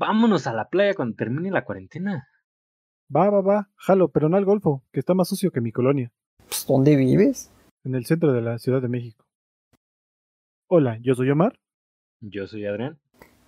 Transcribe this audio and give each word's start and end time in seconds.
vámonos 0.00 0.46
a 0.46 0.54
la 0.54 0.68
playa 0.68 0.94
cuando 0.94 1.14
termine 1.14 1.50
la 1.50 1.64
cuarentena. 1.64 2.26
Va, 3.14 3.28
va, 3.28 3.42
va, 3.42 3.70
jalo, 3.76 4.08
pero 4.08 4.28
no 4.28 4.36
al 4.36 4.46
Golfo, 4.46 4.82
que 4.92 5.00
está 5.00 5.14
más 5.14 5.28
sucio 5.28 5.52
que 5.52 5.60
mi 5.60 5.72
colonia. 5.72 6.10
Pues, 6.38 6.66
¿Dónde 6.66 6.96
vives? 6.96 7.52
En 7.84 7.94
el 7.94 8.06
centro 8.06 8.32
de 8.32 8.40
la 8.40 8.58
Ciudad 8.58 8.80
de 8.80 8.88
México. 8.88 9.26
Hola, 10.68 10.98
yo 11.02 11.14
soy 11.14 11.30
Omar. 11.30 11.60
Yo 12.20 12.46
soy 12.46 12.64
Adrián. 12.64 12.98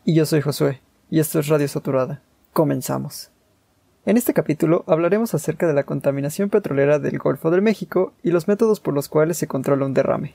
Y 0.04 0.14
yo 0.14 0.26
soy 0.26 0.42
Josué, 0.42 0.82
y 1.08 1.20
esto 1.20 1.38
es 1.38 1.48
Radio 1.48 1.68
Saturada. 1.68 2.22
Comenzamos. 2.52 3.30
En 4.04 4.16
este 4.16 4.34
capítulo 4.34 4.84
hablaremos 4.88 5.32
acerca 5.32 5.66
de 5.66 5.74
la 5.74 5.84
contaminación 5.84 6.50
petrolera 6.50 6.98
del 6.98 7.18
Golfo 7.18 7.50
de 7.50 7.60
México 7.60 8.14
y 8.22 8.30
los 8.30 8.48
métodos 8.48 8.80
por 8.80 8.92
los 8.92 9.08
cuales 9.08 9.38
se 9.38 9.46
controla 9.46 9.86
un 9.86 9.94
derrame. 9.94 10.34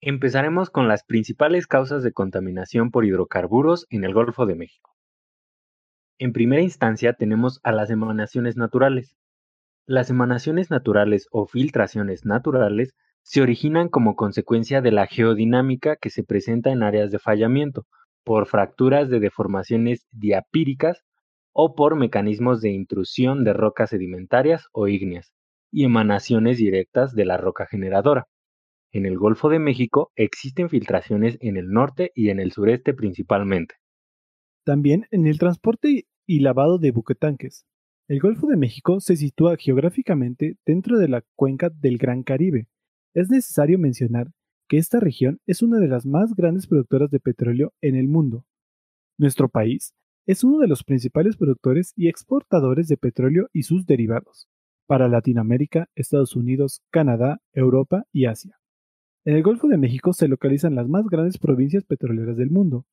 Empezaremos 0.00 0.70
con 0.70 0.88
las 0.88 1.04
principales 1.04 1.66
causas 1.66 2.02
de 2.02 2.12
contaminación 2.12 2.90
por 2.90 3.04
hidrocarburos 3.04 3.86
en 3.90 4.04
el 4.04 4.14
Golfo 4.14 4.46
de 4.46 4.54
México. 4.54 4.91
En 6.22 6.32
primera 6.32 6.62
instancia 6.62 7.14
tenemos 7.14 7.58
a 7.64 7.72
las 7.72 7.90
emanaciones 7.90 8.56
naturales. 8.56 9.16
Las 9.88 10.08
emanaciones 10.08 10.70
naturales 10.70 11.26
o 11.32 11.48
filtraciones 11.48 12.24
naturales 12.24 12.94
se 13.22 13.42
originan 13.42 13.88
como 13.88 14.14
consecuencia 14.14 14.80
de 14.82 14.92
la 14.92 15.08
geodinámica 15.08 15.96
que 15.96 16.10
se 16.10 16.22
presenta 16.22 16.70
en 16.70 16.84
áreas 16.84 17.10
de 17.10 17.18
fallamiento, 17.18 17.88
por 18.22 18.46
fracturas 18.46 19.10
de 19.10 19.18
deformaciones 19.18 20.06
diapíricas 20.12 21.02
o 21.52 21.74
por 21.74 21.96
mecanismos 21.96 22.60
de 22.60 22.70
intrusión 22.70 23.42
de 23.42 23.54
rocas 23.54 23.90
sedimentarias 23.90 24.68
o 24.70 24.86
ígneas, 24.86 25.32
y 25.72 25.82
emanaciones 25.82 26.56
directas 26.56 27.16
de 27.16 27.24
la 27.24 27.36
roca 27.36 27.66
generadora. 27.66 28.28
En 28.92 29.06
el 29.06 29.18
Golfo 29.18 29.48
de 29.48 29.58
México 29.58 30.12
existen 30.14 30.68
filtraciones 30.68 31.36
en 31.40 31.56
el 31.56 31.72
norte 31.72 32.12
y 32.14 32.28
en 32.28 32.38
el 32.38 32.52
sureste 32.52 32.94
principalmente. 32.94 33.74
También 34.64 35.08
en 35.10 35.26
el 35.26 35.40
transporte 35.40 36.06
y 36.26 36.40
lavado 36.40 36.78
de 36.78 36.90
buquetanques. 36.90 37.64
El 38.08 38.20
Golfo 38.20 38.46
de 38.46 38.56
México 38.56 39.00
se 39.00 39.16
sitúa 39.16 39.56
geográficamente 39.56 40.56
dentro 40.66 40.98
de 40.98 41.08
la 41.08 41.22
cuenca 41.36 41.70
del 41.70 41.98
Gran 41.98 42.22
Caribe. 42.22 42.68
Es 43.14 43.30
necesario 43.30 43.78
mencionar 43.78 44.32
que 44.68 44.78
esta 44.78 45.00
región 45.00 45.40
es 45.46 45.62
una 45.62 45.78
de 45.78 45.88
las 45.88 46.06
más 46.06 46.34
grandes 46.34 46.66
productoras 46.66 47.10
de 47.10 47.20
petróleo 47.20 47.72
en 47.80 47.96
el 47.96 48.08
mundo. 48.08 48.44
Nuestro 49.18 49.48
país 49.48 49.94
es 50.26 50.44
uno 50.44 50.58
de 50.58 50.68
los 50.68 50.84
principales 50.84 51.36
productores 51.36 51.92
y 51.96 52.08
exportadores 52.08 52.88
de 52.88 52.96
petróleo 52.96 53.48
y 53.52 53.64
sus 53.64 53.86
derivados 53.86 54.48
para 54.86 55.08
Latinoamérica, 55.08 55.88
Estados 55.94 56.36
Unidos, 56.36 56.82
Canadá, 56.90 57.40
Europa 57.52 58.04
y 58.12 58.26
Asia. 58.26 58.58
En 59.24 59.36
el 59.36 59.42
Golfo 59.42 59.68
de 59.68 59.78
México 59.78 60.12
se 60.12 60.28
localizan 60.28 60.74
las 60.74 60.88
más 60.88 61.06
grandes 61.06 61.38
provincias 61.38 61.84
petroleras 61.84 62.36
del 62.36 62.50
mundo. 62.50 62.84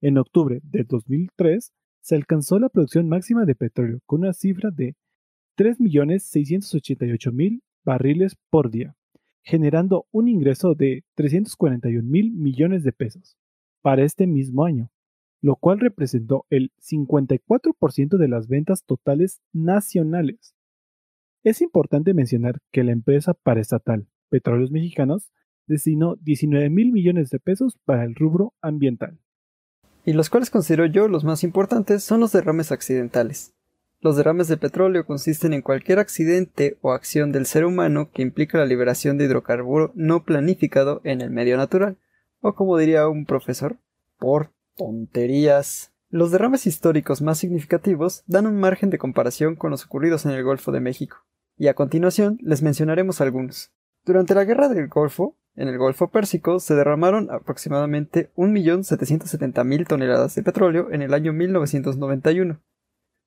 En 0.00 0.18
octubre 0.18 0.60
de 0.62 0.84
2003 0.84 1.72
se 2.08 2.16
alcanzó 2.16 2.58
la 2.58 2.70
producción 2.70 3.06
máxima 3.06 3.44
de 3.44 3.54
petróleo 3.54 4.00
con 4.06 4.20
una 4.20 4.32
cifra 4.32 4.70
de 4.70 4.96
3.688.000 5.58 7.60
barriles 7.84 8.34
por 8.48 8.70
día, 8.70 8.96
generando 9.42 10.06
un 10.10 10.26
ingreso 10.26 10.74
de 10.74 11.04
341.000 11.18 12.32
millones 12.32 12.82
de 12.82 12.92
pesos 12.92 13.36
para 13.82 14.04
este 14.04 14.26
mismo 14.26 14.64
año, 14.64 14.90
lo 15.42 15.56
cual 15.56 15.80
representó 15.80 16.46
el 16.48 16.72
54% 16.80 18.16
de 18.16 18.28
las 18.28 18.48
ventas 18.48 18.84
totales 18.84 19.42
nacionales. 19.52 20.54
Es 21.44 21.60
importante 21.60 22.14
mencionar 22.14 22.62
que 22.72 22.84
la 22.84 22.92
empresa 22.92 23.34
paraestatal 23.34 24.06
Petróleos 24.30 24.70
Mexicanos 24.70 25.30
destinó 25.66 26.16
19 26.22 26.70
mil 26.70 26.90
millones 26.90 27.28
de 27.28 27.38
pesos 27.38 27.78
para 27.84 28.04
el 28.04 28.14
rubro 28.14 28.54
ambiental 28.62 29.18
y 30.08 30.14
los 30.14 30.30
cuales 30.30 30.48
considero 30.48 30.86
yo 30.86 31.06
los 31.06 31.22
más 31.22 31.44
importantes 31.44 32.02
son 32.02 32.20
los 32.20 32.32
derrames 32.32 32.72
accidentales. 32.72 33.52
Los 34.00 34.16
derrames 34.16 34.48
de 34.48 34.56
petróleo 34.56 35.04
consisten 35.04 35.52
en 35.52 35.60
cualquier 35.60 35.98
accidente 35.98 36.78
o 36.80 36.92
acción 36.92 37.30
del 37.30 37.44
ser 37.44 37.66
humano 37.66 38.08
que 38.10 38.22
implica 38.22 38.56
la 38.56 38.64
liberación 38.64 39.18
de 39.18 39.26
hidrocarburo 39.26 39.92
no 39.94 40.24
planificado 40.24 41.02
en 41.04 41.20
el 41.20 41.28
medio 41.28 41.58
natural, 41.58 41.98
o 42.40 42.54
como 42.54 42.78
diría 42.78 43.06
un 43.06 43.26
profesor, 43.26 43.76
por 44.18 44.50
tonterías. 44.78 45.92
Los 46.08 46.30
derrames 46.30 46.66
históricos 46.66 47.20
más 47.20 47.36
significativos 47.36 48.24
dan 48.26 48.46
un 48.46 48.58
margen 48.58 48.88
de 48.88 48.96
comparación 48.96 49.56
con 49.56 49.72
los 49.72 49.84
ocurridos 49.84 50.24
en 50.24 50.30
el 50.30 50.42
Golfo 50.42 50.72
de 50.72 50.80
México, 50.80 51.18
y 51.58 51.66
a 51.66 51.74
continuación 51.74 52.38
les 52.40 52.62
mencionaremos 52.62 53.20
algunos. 53.20 53.72
Durante 54.06 54.34
la 54.34 54.44
Guerra 54.44 54.70
del 54.70 54.88
Golfo, 54.88 55.36
en 55.58 55.66
el 55.66 55.76
Golfo 55.76 56.08
Pérsico 56.08 56.60
se 56.60 56.76
derramaron 56.76 57.32
aproximadamente 57.32 58.30
1.770.000 58.36 59.88
toneladas 59.88 60.36
de 60.36 60.44
petróleo 60.44 60.92
en 60.92 61.02
el 61.02 61.12
año 61.12 61.32
1991. 61.32 62.60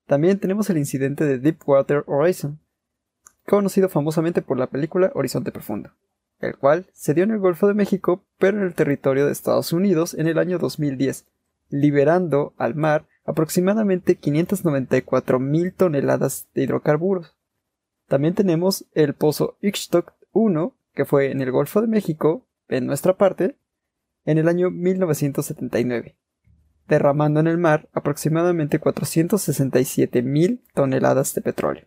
También 0.06 0.38
tenemos 0.38 0.70
el 0.70 0.78
incidente 0.78 1.26
de 1.26 1.38
Deepwater 1.38 2.04
Horizon, 2.06 2.58
conocido 3.46 3.90
famosamente 3.90 4.40
por 4.40 4.58
la 4.58 4.68
película 4.68 5.12
Horizonte 5.14 5.52
Profundo, 5.52 5.90
el 6.40 6.56
cual 6.56 6.86
se 6.94 7.12
dio 7.12 7.24
en 7.24 7.32
el 7.32 7.38
Golfo 7.38 7.68
de 7.68 7.74
México 7.74 8.24
pero 8.38 8.56
en 8.56 8.64
el 8.64 8.74
territorio 8.74 9.26
de 9.26 9.32
Estados 9.32 9.74
Unidos 9.74 10.14
en 10.14 10.26
el 10.26 10.38
año 10.38 10.58
2010, 10.58 11.26
liberando 11.68 12.54
al 12.56 12.74
mar 12.74 13.08
aproximadamente 13.26 14.18
594.000 14.18 15.74
toneladas 15.76 16.48
de 16.54 16.62
hidrocarburos. 16.62 17.36
También 18.08 18.34
tenemos 18.34 18.86
el 18.94 19.12
pozo 19.12 19.58
Ixtoc 19.60 20.14
1 20.32 20.74
que 20.94 21.04
fue 21.04 21.30
en 21.30 21.40
el 21.40 21.50
Golfo 21.50 21.80
de 21.80 21.88
México, 21.88 22.46
en 22.68 22.86
nuestra 22.86 23.16
parte, 23.16 23.56
en 24.24 24.38
el 24.38 24.48
año 24.48 24.70
1979, 24.70 26.16
derramando 26.88 27.40
en 27.40 27.46
el 27.46 27.58
mar 27.58 27.88
aproximadamente 27.92 28.78
467 28.78 30.22
mil 30.22 30.62
toneladas 30.74 31.34
de 31.34 31.42
petróleo. 31.42 31.86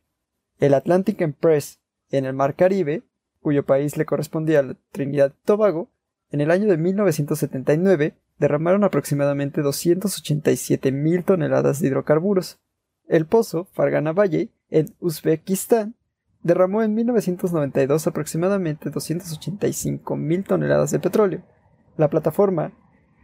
El 0.60 0.74
Atlantic 0.74 1.22
Empress 1.22 1.80
en 2.12 2.26
el 2.26 2.34
Mar 2.34 2.56
Caribe, 2.56 3.04
cuyo 3.42 3.66
país 3.66 3.98
le 3.98 4.06
correspondía 4.06 4.60
a 4.62 4.76
Trinidad 4.92 5.34
y 5.34 5.46
Tobago, 5.46 5.90
en 6.32 6.42
el 6.42 6.52
año 6.52 6.68
de 6.68 6.78
1979 6.78 8.16
derramaron 8.38 8.84
aproximadamente 8.84 9.62
287 9.62 10.92
mil 10.92 11.24
toneladas 11.24 11.80
de 11.80 11.88
hidrocarburos. 11.88 12.60
El 13.08 13.26
pozo 13.26 13.66
Fargana 13.72 14.12
Valle 14.12 14.50
en 14.70 14.94
Uzbekistán 15.00 15.96
derramó 16.46 16.84
en 16.84 16.94
1992 16.94 18.06
aproximadamente 18.06 18.92
285 18.92 20.16
mil 20.16 20.44
toneladas 20.44 20.92
de 20.92 21.00
petróleo. 21.00 21.42
La 21.98 22.12
plataforma 22.12 22.72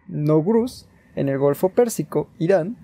Nogruz 0.07 0.89
en 1.15 1.29
el 1.29 1.37
Golfo 1.37 1.69
Pérsico, 1.69 2.31
Irán, 2.39 2.77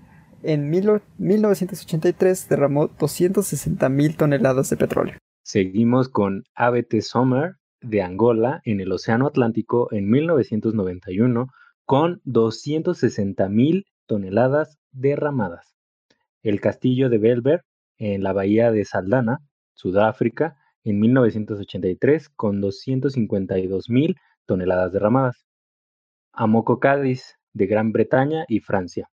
en 0.44 0.70
1983 0.70 2.48
derramó 2.48 2.86
260 2.86 3.88
mil 3.88 4.16
toneladas 4.16 4.70
de 4.70 4.76
petróleo. 4.76 5.18
Seguimos 5.42 6.08
con 6.08 6.44
ABT 6.54 7.00
Sommer 7.00 7.56
de 7.80 8.02
Angola 8.02 8.60
en 8.64 8.80
el 8.80 8.92
Océano 8.92 9.26
Atlántico 9.26 9.88
en 9.90 10.08
1991 10.08 11.48
con 11.84 12.20
260 12.22 13.48
mil 13.48 13.86
toneladas 14.06 14.78
derramadas. 14.92 15.74
El 16.44 16.60
castillo 16.60 17.10
de 17.10 17.18
Belver 17.18 17.64
en 17.96 18.22
la 18.22 18.32
bahía 18.32 18.70
de 18.70 18.84
Saldana 18.84 19.40
Sudáfrica 19.78 20.56
en 20.82 20.98
1983 20.98 22.28
con 22.30 22.60
252.000 22.60 24.16
toneladas 24.44 24.92
derramadas. 24.92 25.46
Amoco 26.32 26.80
Cádiz 26.80 27.36
de 27.52 27.66
Gran 27.66 27.92
Bretaña 27.92 28.44
y 28.48 28.58
Francia 28.58 29.08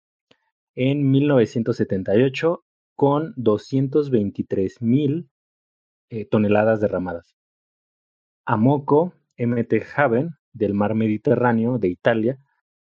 en 0.77 1.11
1978 1.11 2.65
con 2.95 3.35
223.000 3.35 5.29
eh, 6.11 6.25
toneladas 6.27 6.81
derramadas. 6.81 7.35
Amoco 8.45 9.15
MT 9.37 9.75
Haven 9.97 10.31
del 10.53 10.75
mar 10.75 10.95
Mediterráneo 10.95 11.79
de 11.79 11.89
Italia 11.89 12.39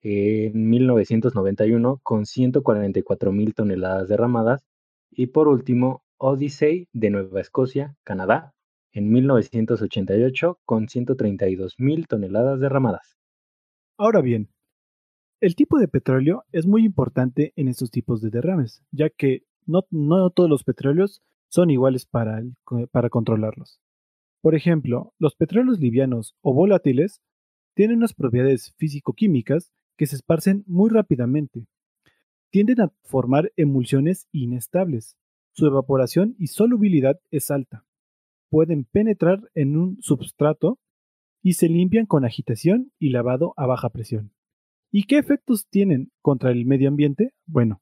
en 0.03 0.69
1991 0.69 2.01
con 2.03 2.25
144.000 2.25 3.55
toneladas 3.55 4.09
derramadas. 4.09 4.67
Y 5.11 5.29
por 5.29 5.49
último, 5.49 6.04
Odyssey 6.19 6.89
de 6.93 7.11
Nueva 7.11 7.41
Escocia, 7.41 7.97
Canadá, 8.05 8.55
en 8.93 9.11
1988 9.11 10.61
con 10.65 10.87
132.000 10.87 12.07
toneladas 12.07 12.61
derramadas. 12.61 13.17
Ahora 13.99 14.21
bien, 14.21 14.49
el 15.41 15.57
tipo 15.57 15.79
de 15.79 15.89
petróleo 15.89 16.45
es 16.53 16.67
muy 16.67 16.85
importante 16.85 17.53
en 17.57 17.69
estos 17.69 17.91
tipos 17.91 18.21
de 18.21 18.31
derrames, 18.31 18.83
ya 18.93 19.11
que 19.11 19.43
no, 19.67 19.83
todos 20.31 20.49
los 20.49 20.65
petróleos 20.65 21.23
son 21.49 21.71
iguales 21.71 22.07
para, 22.07 22.43
para 22.91 23.11
controlarlos. 23.11 23.81
Por 24.41 24.55
ejemplo, 24.55 25.13
los 25.19 25.35
petróleos 25.37 25.81
livianos 25.81 26.37
o 26.41 26.53
volátiles 26.53 27.21
tienen 27.75 27.99
unas 27.99 28.15
propiedades 28.15 28.73
físico-químicas 28.77 29.73
que 29.97 30.07
se 30.07 30.17
esparcen 30.17 30.65
muy 30.67 30.91
rápidamente. 30.91 31.67
Tienden 32.51 32.81
a 32.81 32.93
formar 33.03 33.53
emulsiones 33.57 34.29
inestables, 34.33 35.17
su 35.55 35.67
evaporación 35.67 36.35
y 36.39 36.49
solubilidad 36.49 37.21
es 37.31 37.51
alta. 37.51 37.87
Pueden 38.51 38.85
penetrar 38.85 39.41
en 39.55 39.77
un 39.77 39.99
substrato 40.03 40.79
y 41.43 41.55
se 41.55 41.69
limpian 41.69 42.07
con 42.07 42.25
agitación 42.25 42.93
y 42.99 43.11
lavado 43.11 43.55
a 43.57 43.67
baja 43.67 43.91
presión. 43.91 44.33
¿Y 44.91 45.05
qué 45.05 45.19
efectos 45.19 45.67
tienen 45.69 46.11
contra 46.23 46.51
el 46.51 46.67
medio 46.67 46.89
ambiente? 46.89 47.33
Bueno, 47.47 47.81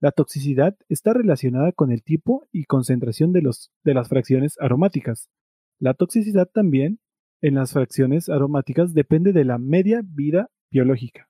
La 0.00 0.10
toxicidad 0.12 0.76
está 0.88 1.14
relacionada 1.14 1.72
con 1.72 1.90
el 1.90 2.02
tipo 2.02 2.46
y 2.52 2.64
concentración 2.64 3.32
de, 3.32 3.48
de 3.84 3.94
las 3.94 4.08
fracciones 4.08 4.56
aromáticas. 4.60 5.30
La 5.78 5.94
toxicidad 5.94 6.46
también 6.52 6.98
en 7.40 7.54
las 7.54 7.72
fracciones 7.72 8.28
aromáticas 8.28 8.92
depende 8.92 9.32
de 9.32 9.44
la 9.44 9.56
media 9.56 10.02
vida 10.04 10.50
biológica 10.70 11.28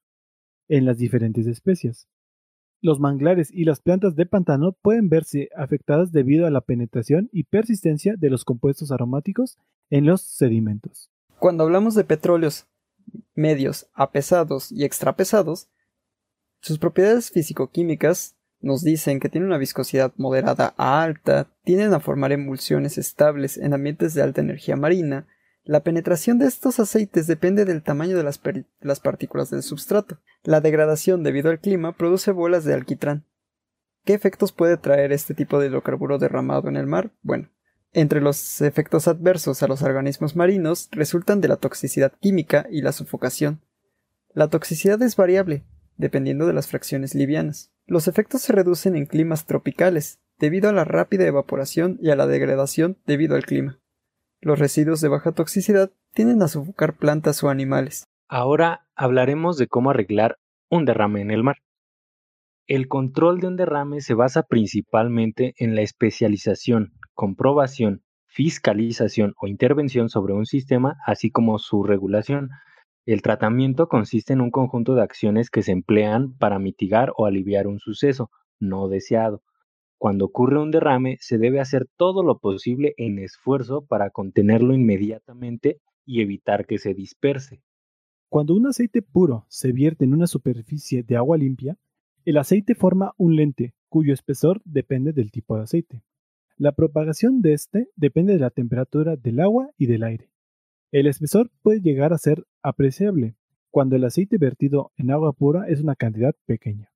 en 0.68 0.86
las 0.86 0.98
diferentes 0.98 1.46
especies. 1.46 2.08
Los 2.84 3.00
manglares 3.00 3.48
y 3.50 3.64
las 3.64 3.80
plantas 3.80 4.14
de 4.14 4.26
pantano 4.26 4.72
pueden 4.72 5.08
verse 5.08 5.48
afectadas 5.56 6.12
debido 6.12 6.46
a 6.46 6.50
la 6.50 6.60
penetración 6.60 7.30
y 7.32 7.44
persistencia 7.44 8.14
de 8.14 8.28
los 8.28 8.44
compuestos 8.44 8.92
aromáticos 8.92 9.56
en 9.88 10.04
los 10.04 10.20
sedimentos. 10.20 11.08
Cuando 11.38 11.64
hablamos 11.64 11.94
de 11.94 12.04
petróleos 12.04 12.66
medios 13.34 13.86
a 13.94 14.10
pesados 14.10 14.70
y 14.70 14.84
extrapesados, 14.84 15.68
sus 16.60 16.78
propiedades 16.78 17.30
físico-químicas 17.30 18.36
nos 18.60 18.82
dicen 18.82 19.18
que 19.18 19.30
tienen 19.30 19.48
una 19.48 19.56
viscosidad 19.56 20.12
moderada 20.18 20.74
a 20.76 21.02
alta, 21.02 21.48
tienden 21.64 21.94
a 21.94 22.00
formar 22.00 22.32
emulsiones 22.32 22.98
estables 22.98 23.56
en 23.56 23.72
ambientes 23.72 24.12
de 24.12 24.20
alta 24.20 24.42
energía 24.42 24.76
marina, 24.76 25.26
la 25.64 25.82
penetración 25.82 26.38
de 26.38 26.46
estos 26.46 26.78
aceites 26.78 27.26
depende 27.26 27.64
del 27.64 27.82
tamaño 27.82 28.18
de 28.18 28.22
las, 28.22 28.38
las, 28.80 29.00
partículas 29.00 29.48
del 29.48 29.62
substrato. 29.62 30.20
La 30.42 30.60
degradación 30.60 31.22
debido 31.22 31.50
al 31.50 31.58
clima 31.58 31.96
produce 31.96 32.32
bolas 32.32 32.64
de 32.64 32.74
alquitrán. 32.74 33.24
¿Qué 34.04 34.12
efectos 34.12 34.52
puede 34.52 34.76
traer 34.76 35.10
este 35.12 35.32
tipo 35.32 35.58
de 35.58 35.68
hidrocarburo 35.68 36.18
derramado 36.18 36.68
en 36.68 36.76
el 36.76 36.86
mar? 36.86 37.12
Bueno, 37.22 37.48
entre 37.94 38.20
los 38.20 38.60
efectos 38.60 39.08
adversos 39.08 39.62
a 39.62 39.66
los 39.66 39.80
organismos 39.80 40.36
marinos 40.36 40.90
resultan 40.92 41.40
de 41.40 41.48
la 41.48 41.56
toxicidad 41.56 42.12
química 42.20 42.66
y 42.70 42.82
la 42.82 42.92
sofocación. 42.92 43.62
La 44.34 44.48
toxicidad 44.48 45.00
es 45.00 45.16
variable, 45.16 45.64
dependiendo 45.96 46.46
de 46.46 46.52
las 46.52 46.66
fracciones 46.66 47.14
livianas. 47.14 47.72
Los 47.86 48.06
efectos 48.06 48.42
se 48.42 48.52
reducen 48.52 48.96
en 48.96 49.06
climas 49.06 49.46
tropicales, 49.46 50.20
debido 50.38 50.68
a 50.68 50.72
la 50.72 50.84
rápida 50.84 51.24
evaporación 51.24 51.98
y 52.02 52.10
a 52.10 52.16
la 52.16 52.26
degradación 52.26 52.98
debido 53.06 53.34
al 53.34 53.46
clima. 53.46 53.80
Los 54.44 54.58
residuos 54.58 55.00
de 55.00 55.08
baja 55.08 55.32
toxicidad 55.32 55.90
tienden 56.12 56.42
a 56.42 56.48
sofocar 56.48 56.98
plantas 56.98 57.42
o 57.42 57.48
animales. 57.48 58.04
Ahora 58.28 58.86
hablaremos 58.94 59.56
de 59.56 59.68
cómo 59.68 59.88
arreglar 59.88 60.36
un 60.68 60.84
derrame 60.84 61.22
en 61.22 61.30
el 61.30 61.42
mar. 61.42 61.56
El 62.66 62.86
control 62.86 63.40
de 63.40 63.46
un 63.46 63.56
derrame 63.56 64.02
se 64.02 64.12
basa 64.12 64.42
principalmente 64.42 65.54
en 65.56 65.74
la 65.74 65.80
especialización, 65.80 66.92
comprobación, 67.14 68.02
fiscalización 68.26 69.32
o 69.40 69.46
intervención 69.46 70.10
sobre 70.10 70.34
un 70.34 70.44
sistema, 70.44 70.98
así 71.06 71.30
como 71.30 71.58
su 71.58 71.82
regulación. 71.82 72.50
El 73.06 73.22
tratamiento 73.22 73.88
consiste 73.88 74.34
en 74.34 74.42
un 74.42 74.50
conjunto 74.50 74.94
de 74.94 75.04
acciones 75.04 75.48
que 75.48 75.62
se 75.62 75.72
emplean 75.72 76.36
para 76.36 76.58
mitigar 76.58 77.14
o 77.16 77.24
aliviar 77.24 77.66
un 77.66 77.78
suceso 77.78 78.30
no 78.60 78.88
deseado, 78.88 79.40
cuando 80.04 80.26
ocurre 80.26 80.60
un 80.60 80.70
derrame, 80.70 81.16
se 81.22 81.38
debe 81.38 81.60
hacer 81.60 81.88
todo 81.96 82.22
lo 82.22 82.38
posible 82.38 82.92
en 82.98 83.18
esfuerzo 83.18 83.86
para 83.86 84.10
contenerlo 84.10 84.74
inmediatamente 84.74 85.80
y 86.04 86.20
evitar 86.20 86.66
que 86.66 86.76
se 86.76 86.92
disperse. 86.92 87.62
Cuando 88.28 88.54
un 88.54 88.66
aceite 88.66 89.00
puro 89.00 89.46
se 89.48 89.72
vierte 89.72 90.04
en 90.04 90.12
una 90.12 90.26
superficie 90.26 91.04
de 91.04 91.16
agua 91.16 91.38
limpia, 91.38 91.78
el 92.26 92.36
aceite 92.36 92.74
forma 92.74 93.14
un 93.16 93.34
lente 93.34 93.72
cuyo 93.88 94.12
espesor 94.12 94.60
depende 94.66 95.14
del 95.14 95.30
tipo 95.30 95.56
de 95.56 95.62
aceite. 95.62 96.02
La 96.58 96.72
propagación 96.72 97.40
de 97.40 97.54
este 97.54 97.88
depende 97.96 98.34
de 98.34 98.40
la 98.40 98.50
temperatura 98.50 99.16
del 99.16 99.40
agua 99.40 99.70
y 99.78 99.86
del 99.86 100.02
aire. 100.02 100.28
El 100.92 101.06
espesor 101.06 101.50
puede 101.62 101.80
llegar 101.80 102.12
a 102.12 102.18
ser 102.18 102.44
apreciable 102.60 103.36
cuando 103.70 103.96
el 103.96 104.04
aceite 104.04 104.36
vertido 104.36 104.92
en 104.98 105.12
agua 105.12 105.32
pura 105.32 105.66
es 105.66 105.80
una 105.80 105.96
cantidad 105.96 106.34
pequeña. 106.44 106.93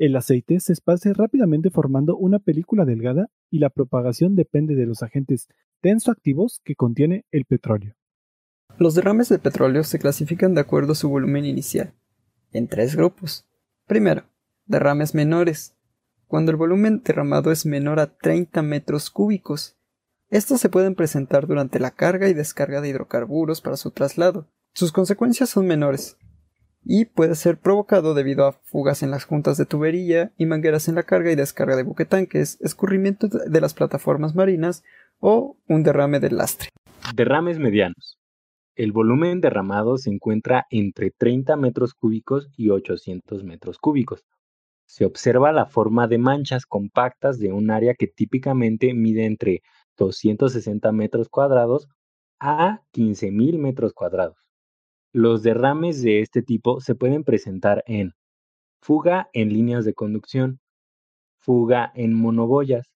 El 0.00 0.16
aceite 0.16 0.60
se 0.60 0.72
esparce 0.72 1.12
rápidamente 1.12 1.68
formando 1.68 2.16
una 2.16 2.38
película 2.38 2.86
delgada 2.86 3.28
y 3.50 3.58
la 3.58 3.68
propagación 3.68 4.34
depende 4.34 4.74
de 4.74 4.86
los 4.86 5.02
agentes 5.02 5.46
tensoactivos 5.82 6.62
que 6.64 6.74
contiene 6.74 7.26
el 7.30 7.44
petróleo. 7.44 7.96
Los 8.78 8.94
derrames 8.94 9.28
de 9.28 9.38
petróleo 9.38 9.84
se 9.84 9.98
clasifican 9.98 10.54
de 10.54 10.62
acuerdo 10.62 10.92
a 10.92 10.94
su 10.94 11.10
volumen 11.10 11.44
inicial, 11.44 11.92
en 12.50 12.66
tres 12.66 12.96
grupos. 12.96 13.46
Primero, 13.86 14.24
derrames 14.64 15.14
menores, 15.14 15.76
cuando 16.28 16.50
el 16.50 16.56
volumen 16.56 17.02
derramado 17.04 17.52
es 17.52 17.66
menor 17.66 18.00
a 18.00 18.16
30 18.16 18.62
metros 18.62 19.10
cúbicos. 19.10 19.76
Estos 20.30 20.62
se 20.62 20.70
pueden 20.70 20.94
presentar 20.94 21.46
durante 21.46 21.78
la 21.78 21.90
carga 21.90 22.30
y 22.30 22.32
descarga 22.32 22.80
de 22.80 22.88
hidrocarburos 22.88 23.60
para 23.60 23.76
su 23.76 23.90
traslado. 23.90 24.48
Sus 24.72 24.92
consecuencias 24.92 25.50
son 25.50 25.66
menores, 25.66 26.16
y 26.84 27.04
puede 27.04 27.34
ser 27.34 27.58
provocado 27.58 28.14
debido 28.14 28.46
a 28.46 28.52
fugas 28.52 29.02
en 29.02 29.10
las 29.10 29.24
juntas 29.24 29.56
de 29.56 29.66
tubería 29.66 30.32
y 30.36 30.46
mangueras 30.46 30.88
en 30.88 30.94
la 30.94 31.02
carga 31.02 31.30
y 31.30 31.36
descarga 31.36 31.76
de 31.76 31.82
buquetanques, 31.82 32.58
escurrimiento 32.60 33.28
de 33.28 33.60
las 33.60 33.74
plataformas 33.74 34.34
marinas 34.34 34.82
o 35.18 35.56
un 35.68 35.82
derrame 35.82 36.20
del 36.20 36.36
lastre. 36.36 36.70
Derrames 37.14 37.58
medianos. 37.58 38.18
El 38.76 38.92
volumen 38.92 39.40
derramado 39.40 39.98
se 39.98 40.10
encuentra 40.10 40.66
entre 40.70 41.10
30 41.10 41.56
metros 41.56 41.92
cúbicos 41.92 42.48
y 42.56 42.70
800 42.70 43.44
metros 43.44 43.78
cúbicos. 43.78 44.24
Se 44.86 45.04
observa 45.04 45.52
la 45.52 45.66
forma 45.66 46.08
de 46.08 46.18
manchas 46.18 46.66
compactas 46.66 47.38
de 47.38 47.52
un 47.52 47.70
área 47.70 47.94
que 47.94 48.06
típicamente 48.06 48.94
mide 48.94 49.26
entre 49.26 49.62
260 49.98 50.90
metros 50.92 51.28
cuadrados 51.28 51.88
a 52.38 52.80
15.000 52.94 53.58
metros 53.58 53.92
cuadrados. 53.92 54.49
Los 55.12 55.42
derrames 55.42 56.02
de 56.02 56.20
este 56.20 56.40
tipo 56.40 56.80
se 56.80 56.94
pueden 56.94 57.24
presentar 57.24 57.82
en 57.86 58.12
fuga 58.80 59.28
en 59.32 59.52
líneas 59.52 59.84
de 59.84 59.92
conducción, 59.92 60.60
fuga 61.36 61.90
en 61.96 62.14
monoboyas 62.14 62.86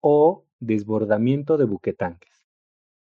o 0.00 0.46
desbordamiento 0.58 1.58
de 1.58 1.66
buquetanques. 1.66 2.46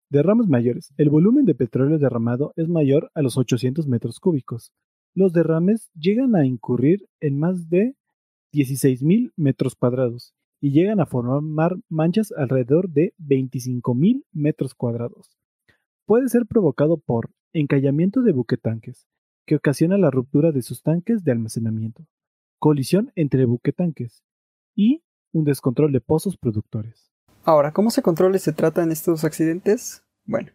Derrames 0.09 0.49
mayores. 0.49 0.95
El 0.97 1.11
volumen 1.11 1.45
de 1.45 1.55
petróleo 1.55 1.99
derramado 1.99 2.55
es 2.57 2.69
mayor 2.69 3.11
a 3.15 3.21
los 3.21 3.37
800 3.37 3.89
metros 3.89 4.21
cúbicos. 4.21 4.73
Los 5.15 5.35
derrames 5.35 5.91
llegan 5.95 6.35
a 6.35 6.47
incurrir 6.47 7.07
en 7.21 7.39
más 7.39 7.69
de 7.69 7.95
16.000 8.55 9.33
metros 9.37 9.75
cuadrados 9.75 10.33
y 10.63 10.71
llegan 10.71 11.01
a 11.01 11.07
formar 11.07 11.77
manchas 11.91 12.33
alrededor 12.33 12.89
de 12.89 13.13
25.000 13.19 14.25
metros 14.33 14.75
cuadrados. 14.75 15.37
Puede 16.07 16.29
ser 16.29 16.47
provocado 16.47 16.97
por 16.97 17.31
encallamiento 17.61 18.23
de 18.23 18.33
buquetanques, 18.33 19.07
que 19.47 19.57
ocasiona 19.57 19.97
la 19.97 20.11
ruptura 20.11 20.53
de 20.53 20.63
sus 20.63 20.83
tanques 20.83 21.25
de 21.25 21.33
almacenamiento, 21.33 22.07
colisión 22.59 23.13
entre 23.15 23.45
buquetanques 23.45 24.25
y 24.75 25.03
un 25.33 25.45
descontrol 25.45 25.93
de 25.93 26.01
pozos 26.01 26.37
productores. 26.37 27.13
Ahora, 27.45 27.73
¿cómo 27.73 27.91
se 27.91 28.03
controla 28.03 28.37
y 28.37 28.41
se 28.41 28.53
tratan 28.53 28.91
estos 28.91 29.25
accidentes? 29.25 30.03
Bueno, 30.25 30.51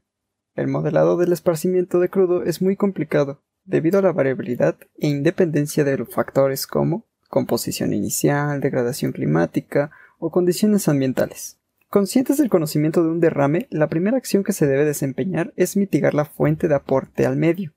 el 0.55 0.67
modelado 0.67 1.17
del 1.17 1.31
esparcimiento 1.31 2.00
de 2.00 2.10
crudo 2.10 2.43
es 2.43 2.62
muy 2.62 2.75
complicado 2.75 3.41
debido 3.63 4.00
a 4.00 4.01
la 4.01 4.12
variabilidad 4.12 4.77
e 4.98 5.08
independencia 5.08 5.84
de 5.84 5.98
los 5.98 6.13
factores 6.13 6.67
como 6.67 7.05
composición 7.29 7.93
inicial, 7.93 8.60
degradación 8.60 9.13
climática 9.13 9.91
o 10.20 10.31
condiciones 10.31 10.89
ambientales. 10.89 11.61
Conscientes 11.91 12.38
del 12.38 12.50
conocimiento 12.50 13.03
de 13.03 13.10
un 13.10 13.19
derrame, 13.19 13.67
la 13.69 13.89
primera 13.89 14.15
acción 14.15 14.45
que 14.45 14.53
se 14.53 14.65
debe 14.65 14.86
desempeñar 14.86 15.51
es 15.57 15.75
mitigar 15.75 16.13
la 16.13 16.24
fuente 16.24 16.69
de 16.69 16.75
aporte 16.75 17.25
al 17.25 17.36
medio. 17.36 17.74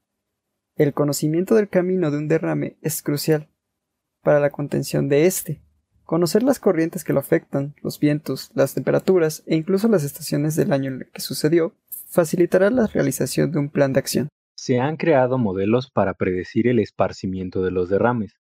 El 0.77 0.95
conocimiento 0.95 1.57
del 1.57 1.69
camino 1.69 2.13
de 2.13 2.19
un 2.19 2.29
derrame 2.29 2.77
es 2.81 3.03
crucial 3.03 3.49
para 4.23 4.39
la 4.39 4.51
contención 4.51 5.09
de 5.09 5.27
éste. 5.27 5.65
Conocer 6.05 6.45
las 6.45 6.61
corrientes 6.61 7.03
que 7.03 7.13
lo 7.13 7.19
afectan, 7.19 7.75
los 7.83 7.99
vientos, 7.99 8.53
las 8.55 8.73
temperaturas 8.75 9.43
e 9.47 9.57
incluso 9.57 9.89
las 9.89 10.05
estaciones 10.05 10.55
del 10.55 10.73
año 10.73 10.93
en 10.93 11.01
el 11.01 11.11
que 11.11 11.21
sucedió 11.21 11.75
facilitará 12.07 12.71
la 12.71 12.87
realización 12.87 13.51
de 13.51 13.59
un 13.59 13.69
plan 13.69 13.93
de 13.93 13.99
acción. 13.99 14.29
Se 14.55 14.79
han 14.79 14.97
creado 14.97 15.39
modelos 15.39 15.91
para 15.91 16.15
predecir 16.15 16.69
el 16.69 16.79
esparcimiento 16.79 17.65
de 17.65 17.73
los 17.73 17.89
derrames, 17.89 18.37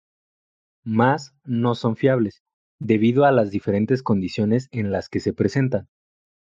más 0.84 1.34
no 1.44 1.74
son 1.74 1.96
fiables, 1.96 2.42
debido 2.84 3.24
a 3.24 3.30
las 3.30 3.52
diferentes 3.52 4.02
condiciones 4.02 4.68
en 4.72 4.90
las 4.90 5.08
que 5.08 5.20
se 5.20 5.32
presentan. 5.32 5.88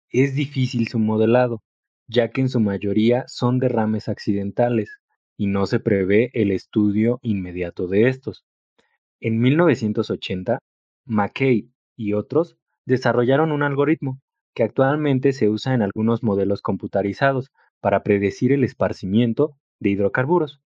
Es 0.10 0.36
difícil 0.36 0.88
su 0.88 0.98
modelado, 0.98 1.62
ya 2.08 2.30
que 2.30 2.40
en 2.40 2.48
su 2.48 2.62
mayoría 2.62 3.26
son 3.28 3.60
derrames 3.60 4.08
accidentales 4.08 4.90
y 5.36 5.48
no 5.48 5.66
se 5.66 5.82
prevé 5.82 6.32
el 6.34 6.52
estudio 6.52 7.20
inmediato 7.24 7.88
de 7.88 8.08
estos. 8.08 8.46
En 9.20 9.40
1980, 9.42 10.60
McKay 11.06 11.70
y 11.98 12.14
otros 12.14 12.58
desarrollaron 12.86 13.52
un 13.52 13.64
algoritmo 13.64 14.22
que 14.56 14.64
actualmente 14.64 15.34
se 15.34 15.50
usa 15.50 15.74
en 15.74 15.82
algunos 15.82 16.24
modelos 16.24 16.62
computarizados 16.62 17.52
para 17.82 18.04
predecir 18.04 18.54
el 18.54 18.64
esparcimiento 18.64 19.58
de 19.80 19.90
hidrocarburos. 19.90 20.62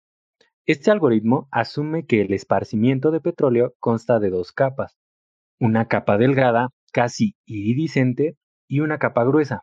Este 0.66 0.90
algoritmo 0.90 1.48
asume 1.50 2.04
que 2.04 2.20
el 2.20 2.34
esparcimiento 2.34 3.10
de 3.10 3.20
petróleo 3.20 3.74
consta 3.78 4.18
de 4.18 4.30
dos 4.30 4.52
capas, 4.52 4.98
una 5.58 5.86
capa 5.88 6.18
delgada, 6.18 6.68
casi 6.92 7.34
iridiscente, 7.46 8.36
y 8.68 8.80
una 8.80 8.98
capa 8.98 9.24
gruesa. 9.24 9.62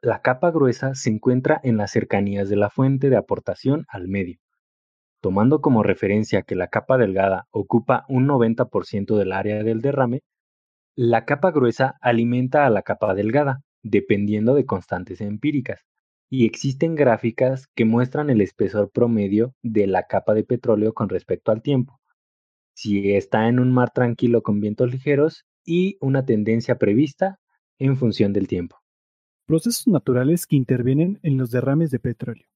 La 0.00 0.22
capa 0.22 0.50
gruesa 0.50 0.94
se 0.94 1.10
encuentra 1.10 1.60
en 1.62 1.76
las 1.76 1.92
cercanías 1.92 2.48
de 2.48 2.56
la 2.56 2.70
fuente 2.70 3.10
de 3.10 3.16
aportación 3.16 3.84
al 3.88 4.08
medio. 4.08 4.38
Tomando 5.20 5.60
como 5.60 5.82
referencia 5.82 6.42
que 6.42 6.54
la 6.54 6.68
capa 6.68 6.98
delgada 6.98 7.46
ocupa 7.50 8.04
un 8.08 8.26
90% 8.26 9.16
del 9.16 9.32
área 9.32 9.62
del 9.62 9.80
derrame, 9.80 10.22
La 10.96 11.24
capa 11.24 11.52
gruesa 11.52 11.96
alimenta 12.00 12.66
a 12.66 12.70
la 12.70 12.82
capa 12.82 13.14
delgada, 13.14 13.60
dependiendo 13.82 14.54
de 14.54 14.66
constantes 14.66 15.20
empíricas, 15.20 15.84
y 16.30 16.46
existen 16.46 16.94
gráficas 16.96 17.68
que 17.76 17.84
muestran 17.84 18.30
el 18.30 18.40
espesor 18.40 18.90
promedio 18.90 19.54
de 19.62 19.86
la 19.86 20.04
capa 20.04 20.34
de 20.34 20.44
petróleo 20.44 20.92
con 20.94 21.08
respecto 21.08 21.52
al 21.52 21.62
tiempo, 21.62 22.00
si 22.78 23.10
está 23.10 23.48
en 23.48 23.58
un 23.58 23.72
mar 23.72 23.90
tranquilo 23.90 24.40
con 24.40 24.60
vientos 24.60 24.92
ligeros 24.92 25.44
y 25.64 25.98
una 26.00 26.24
tendencia 26.24 26.78
prevista 26.78 27.40
en 27.80 27.96
función 27.96 28.32
del 28.32 28.46
tiempo. 28.46 28.76
Procesos 29.46 29.88
naturales 29.88 30.46
que 30.46 30.54
intervienen 30.54 31.18
en 31.24 31.38
los 31.38 31.50
derrames 31.50 31.90
de 31.90 31.98
petróleo. 31.98 32.46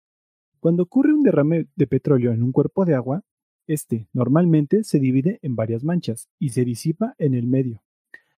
Cuando 0.60 0.84
ocurre 0.84 1.12
un 1.12 1.24
derrame 1.24 1.66
de 1.74 1.86
petróleo 1.88 2.30
en 2.30 2.44
un 2.44 2.52
cuerpo 2.52 2.84
de 2.84 2.94
agua, 2.94 3.24
este 3.66 4.06
normalmente 4.12 4.84
se 4.84 5.00
divide 5.00 5.40
en 5.42 5.56
varias 5.56 5.82
manchas 5.82 6.28
y 6.38 6.50
se 6.50 6.64
disipa 6.64 7.16
en 7.18 7.34
el 7.34 7.48
medio, 7.48 7.82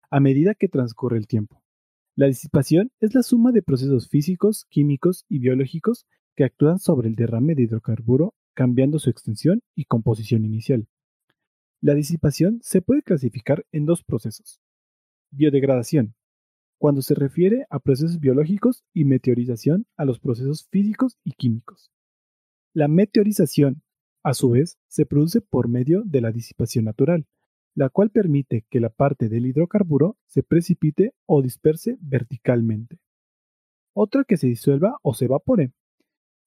a 0.08 0.20
medida 0.20 0.54
que 0.54 0.68
transcurre 0.68 1.18
el 1.18 1.26
tiempo. 1.26 1.62
La 2.16 2.28
disipación 2.28 2.92
es 3.00 3.14
la 3.14 3.22
suma 3.22 3.52
de 3.52 3.60
procesos 3.60 4.08
físicos, 4.08 4.64
químicos 4.70 5.26
y 5.28 5.38
biológicos 5.38 6.06
que 6.34 6.44
actúan 6.44 6.78
sobre 6.78 7.08
el 7.08 7.14
derrame 7.14 7.54
de 7.54 7.64
hidrocarburo, 7.64 8.32
cambiando 8.54 8.98
su 8.98 9.10
extensión 9.10 9.60
y 9.74 9.84
composición 9.84 10.46
inicial. 10.46 10.88
La 11.80 11.94
disipación 11.94 12.60
se 12.62 12.82
puede 12.82 13.02
clasificar 13.02 13.66
en 13.72 13.86
dos 13.86 14.02
procesos. 14.04 14.60
Biodegradación, 15.30 16.14
cuando 16.78 17.02
se 17.02 17.14
refiere 17.14 17.66
a 17.70 17.78
procesos 17.78 18.20
biológicos 18.20 18.84
y 18.92 19.04
meteorización 19.04 19.86
a 19.96 20.04
los 20.04 20.18
procesos 20.18 20.68
físicos 20.70 21.18
y 21.24 21.32
químicos. 21.32 21.90
La 22.72 22.88
meteorización, 22.88 23.82
a 24.22 24.34
su 24.34 24.50
vez, 24.50 24.78
se 24.88 25.06
produce 25.06 25.40
por 25.40 25.68
medio 25.68 26.02
de 26.04 26.20
la 26.20 26.32
disipación 26.32 26.84
natural, 26.84 27.26
la 27.74 27.88
cual 27.88 28.10
permite 28.10 28.64
que 28.70 28.80
la 28.80 28.90
parte 28.90 29.28
del 29.28 29.46
hidrocarburo 29.46 30.16
se 30.26 30.42
precipite 30.42 31.14
o 31.26 31.42
disperse 31.42 31.96
verticalmente. 32.00 32.98
Otra 33.92 34.24
que 34.24 34.36
se 34.36 34.46
disuelva 34.46 34.98
o 35.02 35.14
se 35.14 35.26
evapore. 35.26 35.72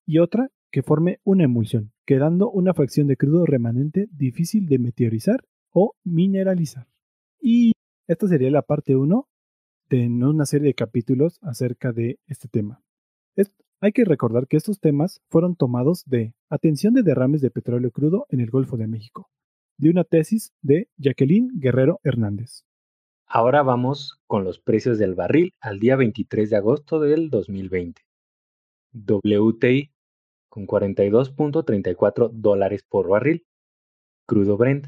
Y 0.06 0.20
otra 0.20 0.50
que 0.78 0.84
forme 0.84 1.20
una 1.24 1.46
emulsión, 1.46 1.92
quedando 2.06 2.52
una 2.52 2.72
fracción 2.72 3.08
de 3.08 3.18
crudo 3.18 3.48
remanente 3.48 4.08
difícil 4.12 4.68
de 4.68 4.78
meteorizar 4.78 5.44
o 5.72 5.96
mineralizar. 6.04 6.86
Y 7.42 7.72
esta 8.06 8.28
sería 8.28 8.52
la 8.52 8.62
parte 8.62 8.96
1 8.96 9.28
de 9.90 10.06
una 10.06 10.46
serie 10.46 10.68
de 10.68 10.74
capítulos 10.76 11.40
acerca 11.42 11.94
de 11.94 12.20
este 12.28 12.48
tema. 12.48 12.84
hay 13.82 13.92
que 13.92 14.06
recordar 14.06 14.48
que 14.48 14.58
estos 14.58 14.80
temas 14.80 15.20
fueron 15.30 15.56
tomados 15.56 16.04
de 16.06 16.36
Atención 16.48 16.94
de 16.94 17.02
derrames 17.02 17.42
de 17.42 17.50
petróleo 17.50 17.90
crudo 17.90 18.28
en 18.30 18.40
el 18.40 18.52
Golfo 18.52 18.78
de 18.78 18.86
México, 18.86 19.32
de 19.80 19.90
una 19.90 20.04
tesis 20.04 20.54
de 20.62 20.90
Jacqueline 20.98 21.50
Guerrero 21.56 22.00
Hernández. 22.04 22.66
Ahora 23.26 23.64
vamos 23.64 24.22
con 24.28 24.44
los 24.44 24.60
precios 24.60 25.00
del 25.00 25.16
barril 25.16 25.56
al 25.60 25.80
día 25.80 25.96
23 25.96 26.52
de 26.52 26.56
agosto 26.56 27.00
del 27.00 27.32
2020. 27.32 28.04
WTI 28.94 29.97
con 30.58 30.66
42.34 30.66 32.32
dólares 32.34 32.84
por 32.84 33.08
barril. 33.08 33.46
Crudo 34.26 34.58
Brent, 34.58 34.88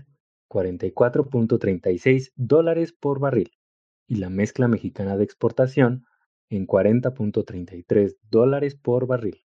44.36 0.50 2.32
dólares 2.36 2.92
por 2.92 3.20
barril. 3.20 3.52
Y 4.08 4.16
la 4.16 4.32
mezcla 4.32 4.68
mexicana 4.68 5.16
de 5.16 5.24
exportación 5.26 6.06
en 6.50 6.66
40.33 6.66 8.18
dólares 8.32 8.76
por 8.76 9.06
barril. 9.06 9.44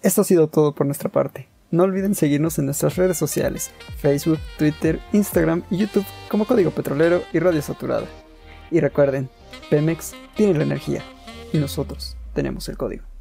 Esto 0.00 0.20
ha 0.20 0.24
sido 0.24 0.46
todo 0.46 0.76
por 0.76 0.86
nuestra 0.86 1.10
parte. 1.10 1.48
No 1.72 1.82
olviden 1.82 2.14
seguirnos 2.14 2.60
en 2.60 2.66
nuestras 2.66 2.94
redes 2.94 3.16
sociales, 3.16 3.72
Facebook, 3.96 4.38
Twitter, 4.58 5.00
Instagram 5.12 5.64
y 5.70 5.78
YouTube 5.78 6.06
como 6.30 6.46
Código 6.46 6.70
Petrolero 6.70 7.22
y 7.32 7.40
Radio 7.40 7.62
Saturada. 7.62 8.06
Y 8.70 8.78
recuerden, 8.78 9.28
Pemex 9.70 10.14
tiene 10.36 10.56
la 10.56 10.62
energía 10.62 11.02
y 11.52 11.58
nosotros 11.58 12.16
tenemos 12.32 12.68
el 12.68 12.76
código. 12.76 13.17